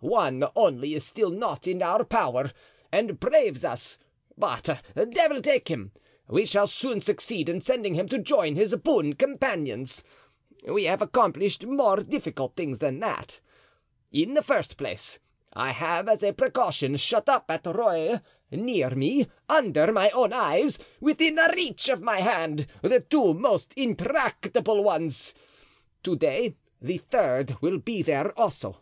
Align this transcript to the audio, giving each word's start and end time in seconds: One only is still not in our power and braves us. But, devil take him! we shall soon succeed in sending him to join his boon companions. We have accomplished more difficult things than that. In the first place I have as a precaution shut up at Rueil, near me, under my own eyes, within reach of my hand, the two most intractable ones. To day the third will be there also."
One 0.00 0.42
only 0.56 0.94
is 0.94 1.04
still 1.04 1.28
not 1.28 1.66
in 1.68 1.82
our 1.82 2.02
power 2.02 2.50
and 2.90 3.20
braves 3.20 3.62
us. 3.62 3.98
But, 4.38 4.82
devil 4.96 5.42
take 5.42 5.68
him! 5.68 5.92
we 6.28 6.46
shall 6.46 6.66
soon 6.66 7.02
succeed 7.02 7.46
in 7.46 7.60
sending 7.60 7.92
him 7.92 8.08
to 8.08 8.18
join 8.18 8.56
his 8.56 8.74
boon 8.76 9.12
companions. 9.16 10.02
We 10.66 10.84
have 10.84 11.02
accomplished 11.02 11.66
more 11.66 11.98
difficult 11.98 12.56
things 12.56 12.78
than 12.78 13.00
that. 13.00 13.40
In 14.10 14.32
the 14.32 14.42
first 14.42 14.78
place 14.78 15.18
I 15.52 15.72
have 15.72 16.08
as 16.08 16.22
a 16.22 16.32
precaution 16.32 16.96
shut 16.96 17.28
up 17.28 17.50
at 17.50 17.66
Rueil, 17.66 18.20
near 18.50 18.94
me, 18.94 19.26
under 19.46 19.92
my 19.92 20.08
own 20.12 20.32
eyes, 20.32 20.78
within 21.02 21.36
reach 21.54 21.90
of 21.90 22.00
my 22.00 22.22
hand, 22.22 22.66
the 22.80 23.00
two 23.00 23.34
most 23.34 23.74
intractable 23.74 24.82
ones. 24.82 25.34
To 26.04 26.16
day 26.16 26.56
the 26.80 26.96
third 26.96 27.56
will 27.60 27.76
be 27.76 28.00
there 28.00 28.32
also." 28.38 28.78